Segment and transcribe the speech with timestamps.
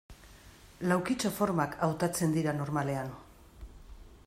[0.91, 3.13] Laukitxo formak hautatzen dira normalean.